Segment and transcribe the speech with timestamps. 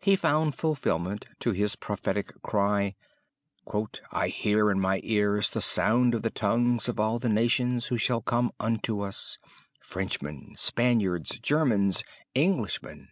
[0.00, 2.96] He found fulfilment to his prophetic cry:
[4.10, 7.96] "I hear in my ears the sound of the tongues of all the nations who
[7.96, 9.38] shall come unto us;
[9.80, 12.02] Frenchmen, Spaniards, Germans,
[12.34, 13.10] Englishmen.